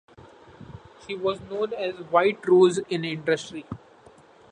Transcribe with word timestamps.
She 1.05 1.13
was 1.13 1.39
known 1.41 1.73
as 1.73 1.93
"White 2.09 2.47
Rose" 2.47 2.79
in 2.89 3.05
industry. 3.05 3.65